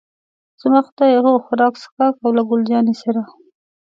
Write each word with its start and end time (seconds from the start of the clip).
زما 0.61 0.79
خدایه، 0.87 1.19
هو، 1.25 1.33
خوراک، 1.45 1.73
څښاک 1.81 2.15
او 2.23 2.29
له 2.37 2.43
ګل 2.49 2.61
جانې 2.69 2.95
سره. 3.01 3.21